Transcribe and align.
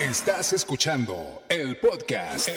Estás 0.00 0.52
escuchando 0.52 1.42
el 1.48 1.76
podcast, 1.76 2.48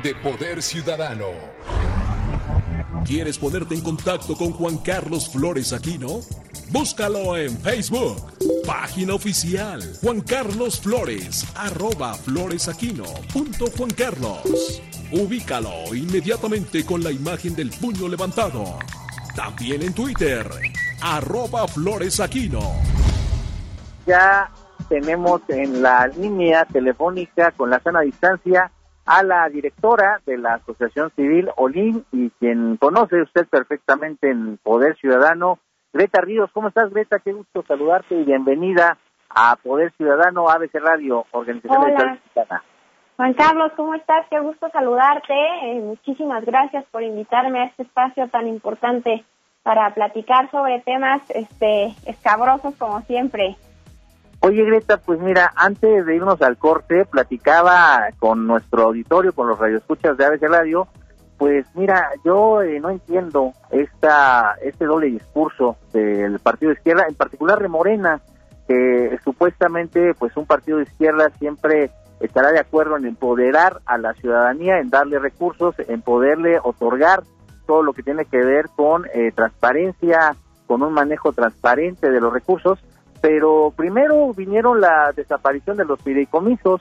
de 0.00 0.14
Poder 0.14 0.62
Ciudadano. 0.62 1.30
¿Quieres 3.04 3.36
ponerte 3.36 3.74
en 3.74 3.80
contacto 3.80 4.36
con 4.36 4.52
Juan 4.52 4.78
Carlos 4.78 5.28
Flores 5.28 5.72
Aquino? 5.72 6.20
Búscalo 6.68 7.36
en 7.36 7.58
Facebook, 7.58 8.32
página 8.64 9.14
oficial 9.14 9.82
Juan 10.02 10.20
Carlos 10.20 10.80
Flores, 10.80 11.44
arroba 11.56 12.14
floresaquino 12.14 13.04
punto 13.32 13.66
Juan 13.76 13.90
Carlos. 13.90 14.80
Ubícalo 15.10 15.92
inmediatamente 15.96 16.86
con 16.86 17.02
la 17.02 17.10
imagen 17.10 17.56
del 17.56 17.70
puño 17.70 18.06
levantado. 18.06 18.78
También 19.34 19.82
en 19.82 19.92
Twitter, 19.92 20.48
arroba 21.00 21.66
floresaquino. 21.66 22.72
Ya 24.06 24.48
tenemos 24.88 25.42
en 25.48 25.82
la 25.82 26.06
línea 26.06 26.64
telefónica 26.64 27.52
con 27.52 27.70
la 27.70 27.80
sana 27.80 28.00
distancia 28.00 28.70
a 29.04 29.22
la 29.22 29.48
directora 29.48 30.20
de 30.26 30.36
la 30.36 30.54
Asociación 30.54 31.10
Civil 31.14 31.48
Olin 31.56 32.04
y 32.12 32.30
quien 32.30 32.76
conoce 32.76 33.22
usted 33.22 33.46
perfectamente 33.48 34.30
en 34.30 34.58
Poder 34.58 34.96
Ciudadano, 34.96 35.60
Greta 35.92 36.20
Ríos. 36.20 36.50
¿Cómo 36.52 36.68
estás, 36.68 36.90
Greta? 36.90 37.20
Qué 37.20 37.32
gusto 37.32 37.64
saludarte 37.66 38.16
y 38.16 38.24
bienvenida 38.24 38.98
a 39.30 39.56
Poder 39.62 39.92
Ciudadano 39.96 40.48
ABC 40.48 40.74
Radio, 40.74 41.24
Organización 41.30 41.82
Hola. 41.82 42.20
Juan 43.16 43.32
Carlos, 43.32 43.72
¿cómo 43.76 43.94
estás? 43.94 44.26
Qué 44.28 44.38
gusto 44.40 44.68
saludarte. 44.70 45.34
Eh, 45.62 45.80
muchísimas 45.80 46.44
gracias 46.44 46.84
por 46.90 47.02
invitarme 47.02 47.60
a 47.60 47.64
este 47.66 47.84
espacio 47.84 48.28
tan 48.28 48.46
importante 48.46 49.24
para 49.62 49.94
platicar 49.94 50.50
sobre 50.50 50.80
temas 50.80 51.22
este, 51.30 51.94
escabrosos 52.06 52.74
como 52.76 53.00
siempre. 53.02 53.56
Oye, 54.40 54.64
Greta, 54.64 54.98
pues 54.98 55.18
mira, 55.20 55.52
antes 55.56 56.06
de 56.06 56.14
irnos 56.14 56.40
al 56.42 56.56
corte, 56.56 57.04
platicaba 57.04 58.08
con 58.18 58.46
nuestro 58.46 58.84
auditorio, 58.84 59.32
con 59.32 59.48
los 59.48 59.58
radioescuchas 59.58 60.16
de 60.16 60.24
ABC 60.24 60.42
Radio, 60.42 60.86
pues 61.38 61.66
mira, 61.74 62.10
yo 62.24 62.62
eh, 62.62 62.80
no 62.80 62.90
entiendo 62.90 63.52
esta 63.70 64.56
este 64.62 64.86
doble 64.86 65.08
discurso 65.08 65.76
del 65.92 66.38
partido 66.38 66.70
de 66.70 66.76
izquierda, 66.76 67.06
en 67.08 67.14
particular 67.14 67.60
de 67.60 67.68
Morena, 67.68 68.20
que 68.66 69.18
supuestamente 69.22 70.14
pues 70.14 70.36
un 70.36 70.46
partido 70.46 70.78
de 70.78 70.84
izquierda 70.84 71.30
siempre 71.38 71.90
estará 72.20 72.52
de 72.52 72.60
acuerdo 72.60 72.96
en 72.96 73.04
empoderar 73.04 73.80
a 73.84 73.98
la 73.98 74.14
ciudadanía, 74.14 74.78
en 74.78 74.90
darle 74.90 75.18
recursos, 75.18 75.74
en 75.78 76.00
poderle 76.02 76.58
otorgar 76.62 77.22
todo 77.66 77.82
lo 77.82 77.92
que 77.92 78.02
tiene 78.02 78.24
que 78.24 78.38
ver 78.38 78.68
con 78.74 79.06
eh, 79.12 79.32
transparencia, 79.34 80.34
con 80.66 80.82
un 80.82 80.92
manejo 80.92 81.32
transparente 81.32 82.10
de 82.10 82.20
los 82.20 82.32
recursos, 82.32 82.78
pero 83.26 83.72
primero 83.74 84.32
vinieron 84.34 84.80
la 84.80 85.10
desaparición 85.10 85.76
de 85.76 85.84
los 85.84 86.00
fideicomisos, 86.00 86.80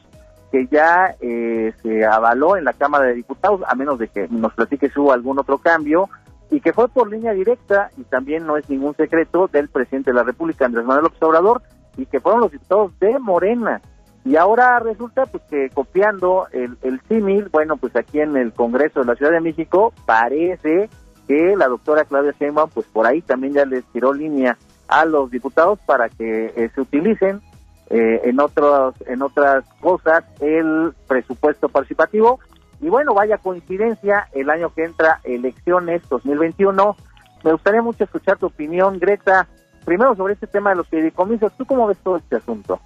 que 0.52 0.68
ya 0.68 1.16
eh, 1.20 1.74
se 1.82 2.06
avaló 2.06 2.56
en 2.56 2.66
la 2.66 2.74
Cámara 2.74 3.06
de 3.08 3.16
Diputados, 3.16 3.62
a 3.68 3.74
menos 3.74 3.98
de 3.98 4.10
que 4.10 4.28
nos 4.28 4.54
platique 4.54 4.92
si 4.92 5.00
hubo 5.00 5.12
algún 5.12 5.40
otro 5.40 5.58
cambio, 5.58 6.08
y 6.52 6.62
que 6.62 6.72
fue 6.72 6.88
por 6.88 7.10
línea 7.10 7.34
directa, 7.34 7.90
y 7.98 8.04
también 8.04 8.46
no 8.46 8.58
es 8.58 8.70
ningún 8.70 8.96
secreto, 8.96 9.48
del 9.52 9.70
presidente 9.70 10.12
de 10.12 10.18
la 10.18 10.22
República, 10.22 10.68
Andrés 10.68 10.86
Manuel 10.86 11.06
López 11.06 11.24
Obrador, 11.24 11.64
y 11.98 12.06
que 12.06 12.20
fueron 12.20 12.42
los 12.42 12.52
diputados 12.52 12.92
de 13.00 13.18
Morena. 13.18 13.82
Y 14.24 14.36
ahora 14.36 14.78
resulta 14.78 15.26
pues 15.26 15.42
que 15.50 15.72
copiando 15.74 16.46
el, 16.52 16.78
el 16.84 17.02
símil, 17.10 17.50
bueno, 17.52 17.78
pues 17.78 17.96
aquí 17.96 18.20
en 18.20 18.38
el 18.38 18.54
Congreso 18.54 19.00
de 19.00 19.08
la 19.08 19.16
Ciudad 19.16 19.32
de 19.32 19.42
México 19.42 19.94
parece 20.06 20.92
que 21.28 21.56
la 21.58 21.68
doctora 21.68 22.06
Claudia 22.06 22.36
Sheinbaum 22.40 22.70
pues 22.72 22.86
por 22.86 23.08
ahí 23.08 23.24
también 23.24 23.54
ya 23.54 23.66
les 23.66 23.84
tiró 23.86 24.14
línea 24.14 24.60
a 25.00 25.06
los 25.06 25.30
diputados 25.32 25.80
para 25.86 26.10
que 26.10 26.54
eh, 26.56 26.70
se 26.74 26.82
utilicen 26.82 27.42
eh, 27.90 28.22
en 28.24 28.40
otros 28.40 28.96
en 29.08 29.22
otras 29.22 29.66
cosas 29.80 30.24
el 30.40 30.94
presupuesto 31.08 31.70
participativo. 31.70 32.40
Y 32.82 32.90
bueno 32.90 33.14
vaya 33.14 33.38
coincidencia 33.38 34.28
el 34.34 34.50
año 34.50 34.74
que 34.74 34.84
entra 34.84 35.20
elecciones 35.24 36.02
2021 36.10 36.96
me 37.44 37.52
gustaría 37.52 37.82
mucho 37.82 38.04
escuchar 38.04 38.38
tu 38.38 38.48
opinión 38.48 38.98
Greta 39.00 39.48
primero 39.86 40.16
sobre 40.16 40.34
este 40.34 40.48
tema 40.48 40.72
de 40.72 40.78
los 40.78 40.88
fideicomisos. 40.88 41.54
Tú 41.56 41.66
cómo 41.66 41.86
ves 41.86 42.00
todo 42.00 42.18
este 42.18 42.38
asunto 42.38 42.80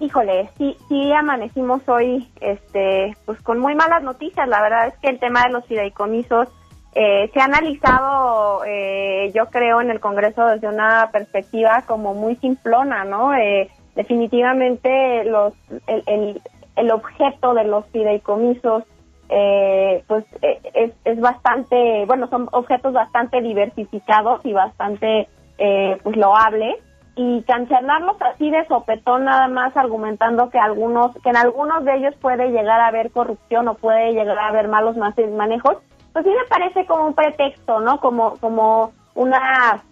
Híjole, 0.00 0.50
sí, 0.58 0.76
sí 0.88 1.12
amanecimos 1.12 1.88
hoy, 1.88 2.28
este, 2.40 3.16
pues 3.24 3.40
con 3.42 3.60
muy 3.60 3.76
malas 3.76 4.02
noticias. 4.02 4.48
La 4.48 4.60
verdad 4.60 4.88
es 4.88 4.98
que 4.98 5.08
el 5.08 5.20
tema 5.20 5.44
de 5.44 5.50
los 5.50 5.64
fideicomisos 5.66 6.48
eh, 6.94 7.28
se 7.34 7.40
ha 7.40 7.44
analizado, 7.44 8.64
eh, 8.64 9.32
yo 9.34 9.46
creo, 9.46 9.80
en 9.80 9.90
el 9.90 9.98
Congreso 9.98 10.46
desde 10.46 10.68
una 10.68 11.10
perspectiva 11.10 11.82
como 11.86 12.14
muy 12.14 12.36
simplona, 12.36 13.04
¿no? 13.04 13.34
Eh, 13.34 13.68
definitivamente 13.96 15.24
los, 15.24 15.54
el, 15.88 16.40
el, 16.76 16.90
objeto 16.92 17.54
de 17.54 17.64
los 17.64 17.84
fideicomisos, 17.86 18.84
pues 20.06 20.24
es, 20.42 20.92
es 21.04 21.20
bastante, 21.20 22.04
bueno, 22.06 22.28
son 22.28 22.48
objetos 22.52 22.92
bastante 22.92 23.40
diversificados 23.40 24.44
y 24.44 24.52
bastante, 24.52 25.28
pues 25.56 26.16
loables 26.16 26.76
y 27.16 27.42
cancelarlos 27.42 28.16
así 28.20 28.50
de 28.50 28.66
sopetón 28.66 29.24
nada 29.24 29.46
más 29.46 29.76
argumentando 29.76 30.50
que 30.50 30.58
algunos 30.58 31.14
que 31.22 31.30
en 31.30 31.36
algunos 31.36 31.84
de 31.84 31.94
ellos 31.94 32.14
puede 32.20 32.50
llegar 32.50 32.80
a 32.80 32.88
haber 32.88 33.12
corrupción 33.12 33.68
o 33.68 33.74
puede 33.74 34.12
llegar 34.12 34.36
a 34.36 34.48
haber 34.48 34.66
malos 34.66 34.96
manejos 34.96 35.76
pues 36.14 36.24
sí 36.24 36.30
me 36.30 36.46
parece 36.48 36.86
como 36.86 37.08
un 37.08 37.14
pretexto, 37.14 37.80
¿no? 37.80 38.00
Como, 38.00 38.38
como 38.38 38.92
una, 39.14 39.82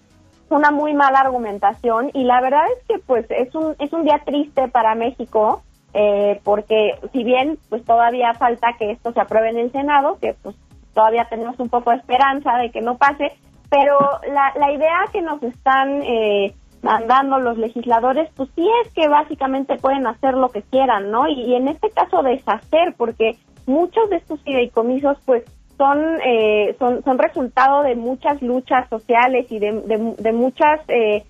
una 0.48 0.70
muy 0.70 0.94
mala 0.94 1.20
argumentación 1.20 2.10
y 2.14 2.24
la 2.24 2.40
verdad 2.40 2.62
es 2.78 2.86
que 2.86 2.98
pues 3.00 3.26
es 3.28 3.54
un, 3.54 3.76
es 3.78 3.92
un 3.92 4.04
día 4.04 4.22
triste 4.24 4.68
para 4.68 4.94
México 4.94 5.62
eh, 5.92 6.40
porque 6.44 6.98
si 7.12 7.22
bien 7.22 7.58
pues 7.68 7.84
todavía 7.84 8.32
falta 8.34 8.76
que 8.78 8.92
esto 8.92 9.12
se 9.12 9.20
apruebe 9.20 9.50
en 9.50 9.58
el 9.58 9.72
Senado, 9.72 10.16
que 10.20 10.34
pues 10.42 10.56
todavía 10.94 11.26
tenemos 11.28 11.58
un 11.58 11.68
poco 11.68 11.90
de 11.90 11.96
esperanza 11.96 12.56
de 12.56 12.70
que 12.70 12.80
no 12.80 12.96
pase, 12.96 13.32
pero 13.68 13.98
la, 14.32 14.52
la 14.56 14.72
idea 14.72 15.00
que 15.12 15.20
nos 15.20 15.42
están 15.42 16.02
eh, 16.02 16.54
mandando 16.82 17.38
los 17.38 17.58
legisladores, 17.58 18.28
pues 18.36 18.48
sí 18.54 18.68
es 18.84 18.92
que 18.92 19.08
básicamente 19.08 19.76
pueden 19.76 20.06
hacer 20.06 20.34
lo 20.34 20.50
que 20.50 20.62
quieran, 20.62 21.10
¿no? 21.10 21.28
Y, 21.28 21.54
en 21.54 21.68
este 21.68 21.90
caso 21.90 22.22
deshacer, 22.22 22.94
porque 22.96 23.38
muchos 23.66 24.10
de 24.10 24.16
estos 24.16 24.40
fideicomisos 24.42 25.18
pues 25.24 25.44
son, 25.76 25.98
eh, 26.24 26.76
son, 26.78 27.02
son 27.04 27.18
resultado 27.18 27.82
de 27.82 27.94
muchas 27.94 28.40
luchas 28.42 28.88
sociales 28.88 29.46
y 29.50 29.58
de, 29.58 30.14
de, 30.18 30.32
muchas 30.32 30.80
eh, 30.88 31.24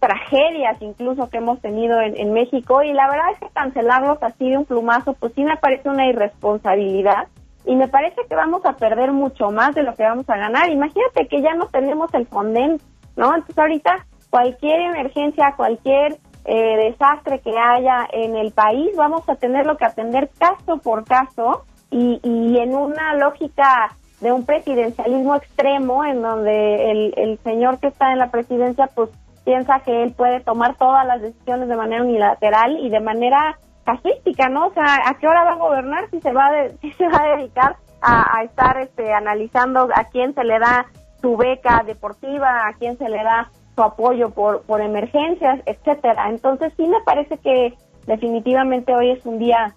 tragedias 0.00 0.80
incluso 0.80 1.28
que 1.30 1.38
hemos 1.38 1.60
tenido 1.60 2.00
en, 2.00 2.16
en, 2.16 2.32
México 2.32 2.82
y 2.82 2.92
la 2.92 3.08
verdad 3.08 3.30
es 3.32 3.38
que 3.38 3.54
cancelarlos 3.54 4.22
así 4.22 4.50
de 4.50 4.58
un 4.58 4.64
plumazo 4.64 5.14
pues 5.14 5.32
sí 5.34 5.44
me 5.44 5.56
parece 5.56 5.88
una 5.88 6.06
irresponsabilidad 6.06 7.28
y 7.64 7.76
me 7.76 7.88
parece 7.88 8.20
que 8.28 8.34
vamos 8.34 8.64
a 8.64 8.76
perder 8.76 9.12
mucho 9.12 9.50
más 9.50 9.74
de 9.74 9.82
lo 9.82 9.94
que 9.94 10.02
vamos 10.02 10.28
a 10.28 10.36
ganar. 10.36 10.70
Imagínate 10.70 11.28
que 11.28 11.42
ya 11.42 11.54
no 11.54 11.66
tenemos 11.66 12.12
el 12.14 12.26
Fonden, 12.26 12.78
¿no? 13.16 13.34
Entonces 13.34 13.58
ahorita 13.58 14.06
cualquier 14.30 14.80
emergencia, 14.80 15.54
cualquier 15.56 16.18
eh, 16.44 16.90
desastre 16.90 17.40
que 17.40 17.52
haya 17.56 18.08
en 18.12 18.36
el 18.36 18.52
país, 18.52 18.90
vamos 18.96 19.28
a 19.28 19.36
tenerlo 19.36 19.76
que 19.76 19.84
atender 19.84 20.30
caso 20.38 20.78
por 20.78 21.04
caso 21.04 21.64
y, 21.92 22.20
y 22.22 22.58
en 22.58 22.74
una 22.74 23.14
lógica 23.14 23.94
de 24.22 24.32
un 24.32 24.46
presidencialismo 24.46 25.34
extremo 25.34 26.04
en 26.04 26.22
donde 26.22 26.90
el, 26.90 27.38
señor 27.42 27.78
que 27.80 27.88
está 27.88 28.12
en 28.12 28.18
la 28.18 28.30
presidencia 28.30 28.88
pues 28.94 29.10
piensa 29.44 29.80
que 29.80 30.04
él 30.04 30.12
puede 30.12 30.40
tomar 30.40 30.76
todas 30.76 31.04
las 31.06 31.20
decisiones 31.20 31.68
de 31.68 31.76
manera 31.76 32.04
unilateral 32.04 32.78
y 32.78 32.88
de 32.88 33.00
manera 33.00 33.58
casuística, 33.84 34.48
¿no? 34.48 34.68
O 34.68 34.72
sea, 34.72 34.84
¿a 35.06 35.14
qué 35.18 35.26
hora 35.26 35.42
va 35.42 35.52
a 35.52 35.56
gobernar 35.56 36.08
si 36.10 36.20
se 36.20 36.32
va, 36.32 36.50
si 36.80 36.92
se 36.92 37.08
va 37.08 37.18
a 37.20 37.36
dedicar 37.36 37.76
a, 38.00 38.38
a, 38.38 38.44
estar 38.44 38.78
este, 38.78 39.12
analizando 39.12 39.88
a 39.92 40.04
quién 40.04 40.34
se 40.34 40.44
le 40.44 40.58
da 40.60 40.86
su 41.20 41.36
beca 41.36 41.82
deportiva, 41.84 42.68
a 42.68 42.74
quién 42.74 42.96
se 42.98 43.08
le 43.08 43.22
da 43.24 43.50
su 43.74 43.82
apoyo 43.82 44.30
por, 44.30 44.62
por 44.62 44.80
emergencias, 44.80 45.60
etcétera? 45.66 46.30
Entonces 46.30 46.72
sí 46.76 46.86
me 46.86 47.00
parece 47.04 47.38
que 47.38 47.74
definitivamente 48.06 48.94
hoy 48.94 49.10
es 49.10 49.26
un 49.26 49.40
día 49.40 49.74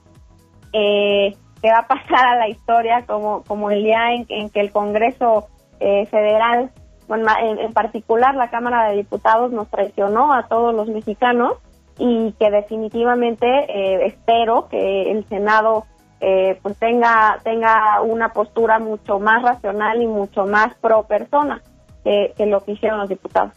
eh, 0.71 1.35
que 1.65 1.71
va 1.71 1.79
a 1.79 1.88
pasar 1.88 2.27
a 2.27 2.35
la 2.35 2.47
historia 2.47 3.06
como, 3.07 3.44
como 3.44 3.71
el 3.71 3.83
día 3.83 4.13
en, 4.13 4.51
que 4.51 4.62
el 4.62 4.71
Congreso 4.71 5.47
eh, 5.79 6.06
Federal, 6.06 6.69
en, 7.09 7.73
particular 7.73 8.35
la 8.35 8.51
Cámara 8.51 8.88
de 8.88 8.97
Diputados, 8.97 9.51
nos 9.51 9.67
traicionó 9.71 10.31
a 10.31 10.44
todos 10.47 10.75
los 10.75 10.88
mexicanos 10.89 11.53
y 11.97 12.33
que 12.33 12.51
definitivamente 12.51 13.47
eh, 13.47 14.06
espero 14.06 14.67
que 14.69 15.09
el 15.09 15.27
Senado 15.27 15.85
eh, 16.21 16.59
pues 16.62 16.77
tenga 16.77 17.39
tenga 17.44 18.00
una 18.03 18.29
postura 18.29 18.77
mucho 18.77 19.19
más 19.19 19.41
racional 19.41 20.03
y 20.03 20.06
mucho 20.06 20.45
más 20.45 20.75
pro 20.75 21.01
persona 21.07 21.63
que 22.03 22.45
lo 22.45 22.63
que 22.63 22.73
hicieron 22.73 23.00
los 23.00 23.09
diputados. 23.09 23.53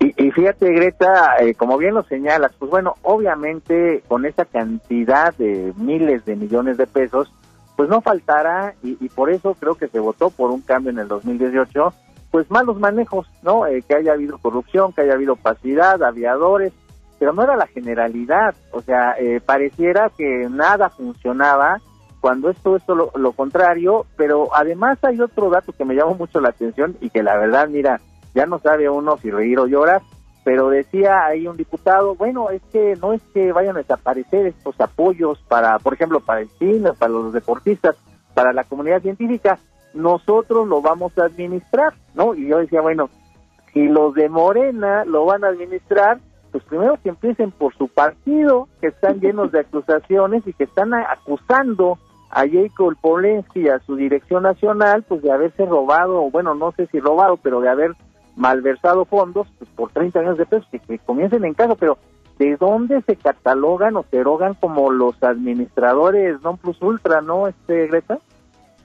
Y, 0.00 0.30
fíjate, 0.30 0.72
Greta, 0.72 1.36
eh, 1.40 1.54
como 1.54 1.76
bien 1.76 1.94
lo 1.94 2.02
señalas, 2.04 2.52
pues 2.58 2.70
bueno, 2.70 2.94
obviamente 3.02 4.02
con 4.06 4.26
esa 4.26 4.44
cantidad 4.44 5.34
de 5.36 5.72
miles 5.76 6.24
de 6.24 6.36
millones 6.36 6.76
de 6.76 6.86
pesos, 6.86 7.32
pues 7.76 7.88
no 7.88 8.00
faltará, 8.00 8.74
y, 8.82 9.08
por 9.10 9.30
eso 9.30 9.54
creo 9.58 9.74
que 9.74 9.88
se 9.88 9.98
votó 9.98 10.30
por 10.30 10.50
un 10.50 10.62
cambio 10.62 10.90
en 10.90 10.98
el 10.98 11.08
2018, 11.08 11.92
pues 12.30 12.50
malos 12.50 12.78
manejos, 12.78 13.26
¿no? 13.42 13.66
Eh, 13.66 13.82
que 13.86 13.94
haya 13.94 14.12
habido 14.12 14.38
corrupción, 14.38 14.92
que 14.92 15.02
haya 15.02 15.14
habido 15.14 15.34
opacidad, 15.34 16.02
aviadores, 16.02 16.72
pero 17.18 17.32
no 17.32 17.42
era 17.42 17.56
la 17.56 17.66
generalidad, 17.66 18.54
o 18.72 18.82
sea, 18.82 19.16
eh, 19.18 19.40
pareciera 19.44 20.10
que 20.16 20.46
nada 20.50 20.90
funcionaba 20.90 21.80
cuando 22.20 22.50
esto 22.50 22.76
es 22.76 22.82
lo, 22.88 23.12
lo 23.14 23.32
contrario, 23.32 24.06
pero 24.16 24.48
además 24.54 24.98
hay 25.02 25.20
otro 25.20 25.50
dato 25.50 25.72
que 25.72 25.84
me 25.84 25.94
llamó 25.94 26.14
mucho 26.14 26.40
la 26.40 26.50
atención 26.50 26.96
y 27.00 27.10
que 27.10 27.22
la 27.22 27.36
verdad, 27.36 27.68
mira, 27.68 28.00
ya 28.38 28.46
no 28.46 28.60
sabe 28.60 28.88
uno 28.88 29.18
si 29.18 29.32
reír 29.32 29.58
o 29.58 29.66
llorar, 29.66 30.00
pero 30.44 30.68
decía 30.68 31.26
ahí 31.26 31.48
un 31.48 31.56
diputado, 31.56 32.14
bueno, 32.14 32.50
es 32.50 32.62
que 32.72 32.94
no 33.02 33.12
es 33.12 33.20
que 33.34 33.50
vayan 33.50 33.74
a 33.74 33.80
desaparecer 33.80 34.46
estos 34.46 34.80
apoyos 34.80 35.40
para, 35.48 35.80
por 35.80 35.94
ejemplo, 35.94 36.20
para 36.20 36.42
el 36.42 36.48
cine, 36.50 36.92
para 36.96 37.10
los 37.10 37.32
deportistas, 37.32 37.96
para 38.34 38.52
la 38.52 38.62
comunidad 38.62 39.02
científica, 39.02 39.58
nosotros 39.92 40.68
lo 40.68 40.80
vamos 40.80 41.18
a 41.18 41.24
administrar, 41.24 41.94
¿no? 42.14 42.36
Y 42.36 42.46
yo 42.46 42.58
decía, 42.58 42.80
bueno, 42.80 43.10
si 43.72 43.88
los 43.88 44.14
de 44.14 44.28
Morena 44.28 45.04
lo 45.04 45.24
van 45.24 45.42
a 45.42 45.48
administrar, 45.48 46.20
pues 46.52 46.62
primero 46.62 46.96
que 47.02 47.08
empiecen 47.08 47.50
por 47.50 47.74
su 47.74 47.88
partido, 47.88 48.68
que 48.80 48.86
están 48.86 49.18
llenos 49.20 49.50
de 49.50 49.60
acusaciones 49.60 50.46
y 50.46 50.52
que 50.52 50.64
están 50.64 50.94
acusando 50.94 51.98
a 52.30 52.44
Jacob 52.46 52.94
Polensky 53.00 53.62
y 53.62 53.68
a 53.68 53.80
su 53.80 53.96
dirección 53.96 54.44
nacional, 54.44 55.02
pues 55.08 55.22
de 55.22 55.32
haberse 55.32 55.66
robado, 55.66 56.30
bueno, 56.30 56.54
no 56.54 56.72
sé 56.72 56.86
si 56.86 57.00
robado, 57.00 57.38
pero 57.38 57.60
de 57.60 57.70
haber 57.70 57.96
malversado 58.38 59.04
fondos 59.04 59.46
pues, 59.58 59.68
por 59.70 59.90
30 59.90 60.20
años 60.20 60.38
de 60.38 60.46
pesos, 60.46 60.66
que, 60.70 60.98
comiencen 61.00 61.44
en 61.44 61.54
caso, 61.54 61.76
pero 61.76 61.98
¿de 62.38 62.56
dónde 62.56 63.02
se 63.02 63.16
catalogan 63.16 63.96
o 63.96 64.04
se 64.10 64.18
erogan 64.18 64.54
como 64.54 64.90
los 64.90 65.22
administradores 65.22 66.40
non 66.40 66.56
plus 66.56 66.80
ultra, 66.80 67.20
no, 67.20 67.48
este 67.48 67.88
Greta? 67.88 68.18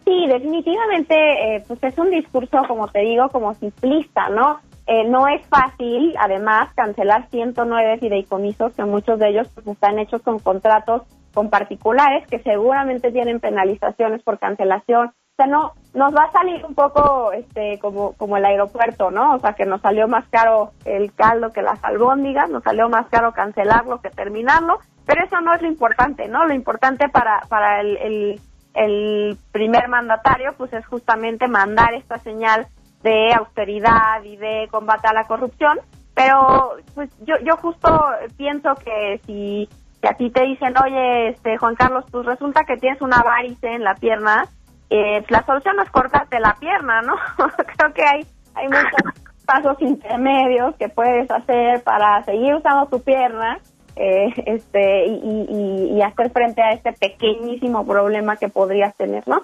Sí, 0.03 0.27
definitivamente, 0.27 1.15
eh, 1.15 1.63
pues 1.67 1.81
es 1.83 1.97
un 1.97 2.09
discurso, 2.09 2.57
como 2.67 2.87
te 2.89 2.99
digo, 2.99 3.29
como 3.29 3.53
simplista, 3.53 4.27
¿no? 4.29 4.59
Eh, 4.85 5.07
no 5.07 5.27
es 5.29 5.45
fácil, 5.47 6.13
además, 6.19 6.73
cancelar 6.75 7.29
109 7.29 7.99
fideicomisos, 7.99 8.73
que 8.73 8.83
muchos 8.83 9.17
de 9.17 9.29
ellos 9.29 9.47
pues, 9.53 9.65
están 9.67 9.99
hechos 9.99 10.21
con 10.23 10.39
contratos 10.39 11.03
con 11.33 11.49
particulares 11.49 12.27
que 12.27 12.39
seguramente 12.39 13.11
tienen 13.11 13.39
penalizaciones 13.39 14.21
por 14.23 14.39
cancelación. 14.39 15.13
O 15.33 15.35
sea, 15.35 15.47
no, 15.47 15.71
nos 15.95 16.13
va 16.13 16.25
a 16.25 16.31
salir 16.31 16.63
un 16.63 16.75
poco 16.75 17.31
este, 17.31 17.79
como, 17.79 18.13
como 18.13 18.37
el 18.37 18.45
aeropuerto, 18.45 19.09
¿no? 19.09 19.33
O 19.33 19.39
sea, 19.39 19.53
que 19.53 19.65
nos 19.65 19.81
salió 19.81 20.07
más 20.07 20.27
caro 20.29 20.73
el 20.85 21.11
caldo 21.11 21.51
que 21.51 21.63
las 21.63 21.83
albóndigas, 21.83 22.51
nos 22.51 22.61
salió 22.61 22.87
más 22.87 23.07
caro 23.07 23.31
cancelarlo 23.31 23.99
que 23.99 24.11
terminarlo, 24.11 24.77
pero 25.07 25.25
eso 25.25 25.41
no 25.41 25.55
es 25.55 25.61
lo 25.63 25.67
importante, 25.67 26.27
¿no? 26.27 26.45
Lo 26.45 26.53
importante 26.53 27.09
para, 27.09 27.39
para 27.49 27.81
el, 27.81 27.97
el, 27.97 28.41
el 28.75 29.37
primer 29.51 29.87
mandatario, 29.87 30.53
pues 30.55 30.71
es 30.71 30.85
justamente 30.85 31.47
mandar 31.47 31.95
esta 31.95 32.19
señal 32.19 32.67
de 33.01 33.33
austeridad 33.33 34.21
y 34.23 34.37
de 34.37 34.67
combate 34.69 35.07
a 35.07 35.13
la 35.13 35.25
corrupción, 35.25 35.79
pero 36.13 36.75
pues 36.93 37.09
yo, 37.25 37.33
yo 37.43 37.57
justo 37.57 37.89
pienso 38.37 38.75
que 38.75 39.19
si, 39.25 39.67
a 40.07 40.13
ti 40.13 40.29
te 40.29 40.43
dicen, 40.43 40.75
oye, 40.77 41.29
este 41.29 41.57
Juan 41.57 41.73
Carlos, 41.73 42.05
pues 42.11 42.23
resulta 42.23 42.65
que 42.65 42.77
tienes 42.77 43.01
una 43.01 43.23
varice 43.23 43.73
en 43.73 43.83
la 43.83 43.95
pierna, 43.95 44.45
eh, 44.95 45.25
la 45.29 45.43
solución 45.43 45.79
es 45.79 45.89
cortarte 45.89 46.39
la 46.39 46.55
pierna, 46.59 47.01
¿no? 47.01 47.15
Creo 47.77 47.93
que 47.93 48.03
hay, 48.03 48.27
hay 48.53 48.67
muchos 48.67 49.23
pasos 49.45 49.81
intermedios 49.81 50.75
que 50.75 50.87
puedes 50.87 51.29
hacer 51.31 51.81
para 51.81 52.23
seguir 52.25 52.53
usando 52.53 52.85
tu 52.85 53.01
pierna 53.01 53.59
eh, 53.95 54.31
este 54.45 55.07
y, 55.07 55.95
y, 55.97 56.01
hacer 56.03 56.31
frente 56.31 56.61
a 56.61 56.73
este 56.73 56.93
pequeñísimo 56.93 57.85
problema 57.87 58.37
que 58.37 58.49
podrías 58.49 58.95
tener, 58.95 59.27
¿no? 59.27 59.43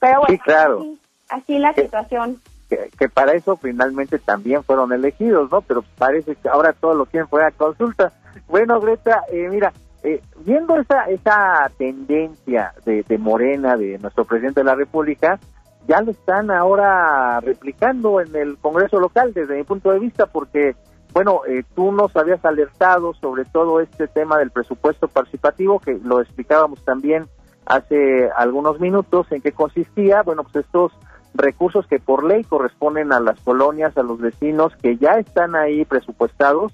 Pero 0.00 0.20
bueno, 0.20 0.42
claro. 0.44 0.84
así, 1.30 1.58
la 1.58 1.72
situación 1.72 2.38
que, 2.68 3.08
para 3.08 3.32
eso 3.32 3.56
finalmente 3.56 4.18
también 4.18 4.62
fueron 4.64 4.92
elegidos, 4.92 5.50
¿no? 5.50 5.62
Pero 5.62 5.82
parece 5.96 6.36
que 6.36 6.48
ahora 6.48 6.74
todo 6.74 6.94
lo 6.94 7.06
quieren 7.06 7.28
poner 7.28 7.46
a 7.46 7.50
consulta. 7.52 8.12
Bueno, 8.48 8.80
Greta, 8.80 9.24
eh, 9.32 9.48
mira, 9.50 9.72
eh, 10.02 10.22
viendo 10.44 10.76
esa, 10.76 11.04
esa 11.04 11.70
tendencia 11.76 12.72
de, 12.84 13.18
Morena, 13.18 13.76
de 13.76 13.98
nuestro 13.98 14.24
presidente 14.24 14.60
de 14.60 14.64
la 14.64 14.74
República, 14.74 15.38
ya 15.86 16.00
lo 16.00 16.12
están 16.12 16.50
ahora 16.50 17.40
replicando 17.40 18.20
en 18.20 18.34
el 18.34 18.56
Congreso 18.58 18.98
local, 18.98 19.32
desde 19.34 19.56
mi 19.56 19.64
punto 19.64 19.90
de 19.90 19.98
vista, 19.98 20.26
porque, 20.26 20.74
bueno, 21.12 21.42
eh, 21.46 21.64
tú 21.74 21.92
nos 21.92 22.14
habías 22.16 22.44
alertado 22.44 23.12
sobre 23.14 23.44
todo 23.44 23.80
este 23.80 24.08
tema 24.08 24.38
del 24.38 24.50
presupuesto 24.50 25.08
participativo, 25.08 25.80
que 25.80 25.98
lo 26.02 26.20
explicábamos 26.20 26.84
también 26.84 27.26
hace 27.66 28.30
algunos 28.36 28.80
minutos, 28.80 29.30
en 29.30 29.42
qué 29.42 29.52
consistía. 29.52 30.22
Bueno, 30.22 30.44
pues 30.44 30.64
estos 30.64 30.92
recursos 31.34 31.86
que 31.86 31.98
por 31.98 32.24
ley 32.24 32.44
corresponden 32.44 33.12
a 33.12 33.20
las 33.20 33.40
colonias, 33.40 33.96
a 33.96 34.02
los 34.02 34.18
vecinos, 34.18 34.74
que 34.82 34.96
ya 34.96 35.12
están 35.12 35.54
ahí 35.54 35.84
presupuestados, 35.84 36.72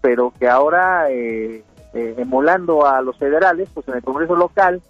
pero 0.00 0.32
que 0.38 0.48
ahora, 0.48 1.10
eh, 1.10 1.64
eh, 1.94 2.14
emulando 2.18 2.86
a 2.86 3.00
los 3.02 3.16
federales, 3.18 3.68
pues 3.72 3.86
en 3.88 3.94
el 3.94 4.02
Congreso 4.02 4.36
local, 4.36 4.80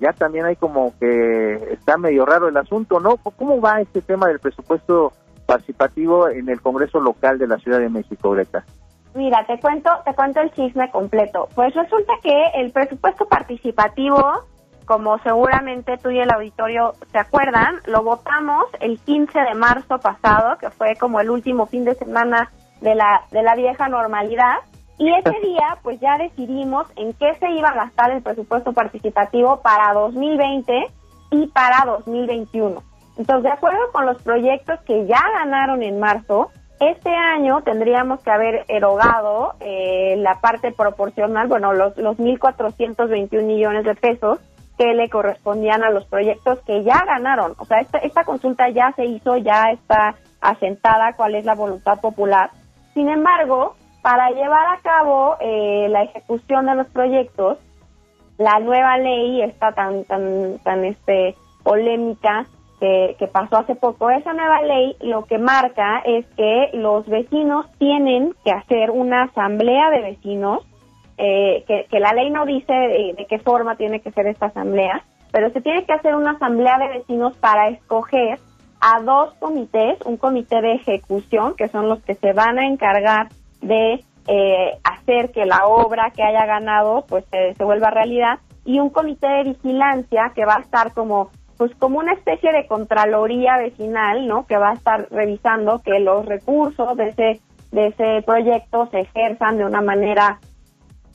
ya 0.00 0.12
también 0.12 0.44
hay 0.44 0.56
como 0.56 0.92
que 0.98 1.54
está 1.72 1.96
medio 1.96 2.26
raro 2.26 2.48
el 2.48 2.56
asunto, 2.56 3.00
¿no? 3.00 3.16
¿Cómo 3.16 3.60
va 3.60 3.80
este 3.80 4.02
tema 4.02 4.28
del 4.28 4.40
presupuesto 4.40 5.12
participativo 5.46 6.28
en 6.28 6.48
el 6.48 6.60
Congreso 6.60 7.00
local 7.00 7.38
de 7.38 7.46
la 7.46 7.58
Ciudad 7.58 7.78
de 7.78 7.88
México, 7.88 8.30
Greta? 8.30 8.64
Mira, 9.14 9.46
te 9.46 9.60
cuento, 9.60 9.90
te 10.04 10.12
cuento 10.14 10.40
el 10.40 10.50
chisme 10.52 10.90
completo. 10.90 11.48
Pues 11.54 11.72
resulta 11.74 12.12
que 12.22 12.46
el 12.56 12.72
presupuesto 12.72 13.26
participativo 13.26 14.42
como 14.84 15.18
seguramente 15.18 15.96
tú 15.98 16.10
y 16.10 16.20
el 16.20 16.30
auditorio 16.30 16.94
se 17.10 17.18
acuerdan, 17.18 17.76
lo 17.86 18.02
votamos 18.02 18.64
el 18.80 18.98
15 19.00 19.38
de 19.38 19.54
marzo 19.54 19.98
pasado, 19.98 20.58
que 20.58 20.70
fue 20.70 20.96
como 20.96 21.20
el 21.20 21.30
último 21.30 21.66
fin 21.66 21.84
de 21.84 21.94
semana 21.94 22.50
de 22.80 22.94
la, 22.94 23.22
de 23.30 23.42
la 23.42 23.54
vieja 23.54 23.88
normalidad. 23.88 24.56
Y 24.98 25.12
ese 25.12 25.40
día, 25.42 25.78
pues 25.82 25.98
ya 26.00 26.18
decidimos 26.18 26.86
en 26.96 27.12
qué 27.14 27.34
se 27.34 27.50
iba 27.50 27.70
a 27.70 27.74
gastar 27.74 28.12
el 28.12 28.22
presupuesto 28.22 28.72
participativo 28.72 29.60
para 29.60 29.92
2020 29.92 30.86
y 31.32 31.46
para 31.48 31.84
2021. 31.84 32.82
Entonces, 33.16 33.44
de 33.44 33.50
acuerdo 33.50 33.80
con 33.92 34.06
los 34.06 34.22
proyectos 34.22 34.80
que 34.82 35.06
ya 35.06 35.20
ganaron 35.38 35.82
en 35.82 35.98
marzo, 35.98 36.50
este 36.80 37.10
año 37.10 37.62
tendríamos 37.62 38.20
que 38.22 38.30
haber 38.30 38.64
erogado 38.68 39.54
eh, 39.60 40.16
la 40.18 40.40
parte 40.40 40.72
proporcional, 40.72 41.46
bueno, 41.46 41.72
los, 41.72 41.96
los 41.96 42.16
1.421 42.16 43.42
millones 43.42 43.84
de 43.84 43.94
pesos 43.94 44.38
que 44.76 44.92
le 44.92 45.08
correspondían 45.08 45.84
a 45.84 45.90
los 45.90 46.04
proyectos 46.06 46.58
que 46.66 46.82
ya 46.82 47.04
ganaron. 47.04 47.54
O 47.58 47.64
sea, 47.64 47.80
esta, 47.80 47.98
esta 47.98 48.24
consulta 48.24 48.68
ya 48.70 48.92
se 48.96 49.04
hizo, 49.04 49.36
ya 49.36 49.70
está 49.72 50.16
asentada 50.40 51.14
cuál 51.16 51.36
es 51.36 51.44
la 51.44 51.54
voluntad 51.54 52.00
popular. 52.00 52.50
Sin 52.92 53.08
embargo, 53.08 53.76
para 54.04 54.28
llevar 54.32 54.66
a 54.66 54.82
cabo 54.82 55.36
eh, 55.40 55.88
la 55.88 56.02
ejecución 56.02 56.66
de 56.66 56.74
los 56.74 56.86
proyectos, 56.88 57.56
la 58.36 58.60
nueva 58.60 58.98
ley 58.98 59.40
está 59.40 59.72
tan 59.72 60.04
tan 60.04 60.58
tan 60.62 60.84
este 60.84 61.34
polémica 61.62 62.44
que, 62.80 63.26
pasó 63.32 63.56
hace 63.56 63.74
poco. 63.74 64.10
Esa 64.10 64.34
nueva 64.34 64.60
ley 64.60 64.94
lo 65.00 65.24
que 65.24 65.38
marca 65.38 66.02
es 66.04 66.26
que 66.36 66.68
los 66.74 67.06
vecinos 67.06 67.64
tienen 67.78 68.34
que 68.44 68.50
hacer 68.50 68.90
una 68.90 69.22
asamblea 69.22 69.88
de 69.88 70.02
vecinos 70.02 70.66
eh, 71.16 71.64
que, 71.66 71.98
la 71.98 72.12
ley 72.12 72.28
no 72.28 72.44
dice 72.44 72.74
de, 72.74 73.26
qué 73.26 73.38
forma 73.38 73.76
tiene 73.76 74.00
que 74.00 74.10
ser 74.10 74.26
esta 74.26 74.46
asamblea, 74.46 75.02
pero 75.32 75.48
se 75.48 75.62
tiene 75.62 75.86
que 75.86 75.94
hacer 75.94 76.14
una 76.14 76.32
asamblea 76.32 76.76
de 76.76 76.98
vecinos 76.98 77.34
para 77.38 77.68
escoger 77.68 78.38
a 78.82 79.00
dos 79.00 79.32
comités, 79.40 79.98
un 80.04 80.18
comité 80.18 80.60
de 80.60 80.74
ejecución, 80.74 81.54
que 81.56 81.68
son 81.68 81.88
los 81.88 82.02
que 82.02 82.16
se 82.16 82.34
van 82.34 82.58
a 82.58 82.66
encargar 82.66 83.28
de 83.66 84.04
eh, 84.26 84.78
hacer 84.84 85.30
que 85.32 85.44
la 85.44 85.66
obra 85.66 86.12
que 86.14 86.22
haya 86.22 86.46
ganado 86.46 87.04
pues 87.08 87.24
se, 87.30 87.64
vuelva 87.64 87.90
realidad, 87.90 88.38
y 88.64 88.80
un 88.80 88.90
comité 88.90 89.26
de 89.26 89.44
vigilancia 89.44 90.32
que 90.34 90.46
va 90.46 90.56
a 90.56 90.60
estar 90.60 90.92
como 90.92 91.30
pues 91.56 91.72
como 91.76 92.00
una 92.00 92.14
especie 92.14 92.50
de 92.52 92.66
contraloría 92.66 93.58
vecinal, 93.58 94.26
¿no? 94.26 94.44
Que 94.46 94.56
va 94.56 94.70
a 94.70 94.74
estar 94.74 95.06
revisando 95.10 95.80
que 95.82 96.00
los 96.00 96.26
recursos 96.26 96.96
de 96.96 97.08
ese 97.08 97.40
de 97.70 97.88
ese 97.88 98.22
proyecto 98.24 98.88
se 98.90 99.00
ejerzan 99.00 99.58
de 99.58 99.64
una 99.64 99.80
manera 99.80 100.38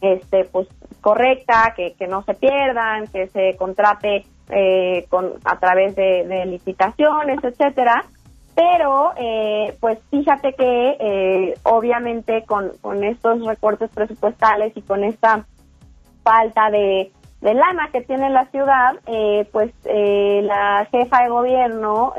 este 0.02 0.46
pues 0.46 0.68
correcta, 1.02 1.74
que, 1.76 1.94
que 1.96 2.08
no 2.08 2.22
se 2.24 2.34
pierdan, 2.36 3.08
que 3.08 3.28
se 3.28 3.56
contrate 3.58 4.26
eh, 4.52 5.06
con 5.10 5.34
a 5.44 5.60
través 5.60 5.96
de, 5.96 6.46
licitaciones, 6.48 7.44
etcétera. 7.44 8.04
Pero, 8.60 9.14
eh, 9.16 9.78
pues 9.80 10.00
fíjate 10.12 10.52
que 10.54 10.98
eh, 11.00 11.54
obviamente 11.64 12.44
con, 12.46 12.74
con 12.82 13.06
estos 13.06 13.46
recortes 13.46 13.90
presupuestales 13.90 14.76
y 14.76 14.82
con 14.82 15.06
esta 15.06 15.46
falta 16.24 16.70
de, 16.70 17.10
de 17.40 17.54
lana 17.54 17.88
que 17.94 18.02
tiene 18.02 18.30
la 18.30 18.48
ciudad, 18.48 18.96
pues 19.54 19.72
la 19.86 20.86
jefa 20.92 21.24
de 21.24 21.30
gobierno 21.30 22.14